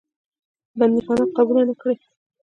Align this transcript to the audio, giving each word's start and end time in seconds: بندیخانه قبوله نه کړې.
بندیخانه 0.79 1.23
قبوله 1.35 1.61
نه 1.69 1.75
کړې. 1.81 1.95